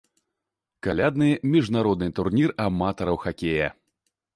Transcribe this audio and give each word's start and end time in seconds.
Калядны 0.87 1.29
міжнародны 1.57 2.11
турнір 2.21 2.59
аматараў 2.67 3.25
хакея. 3.27 3.75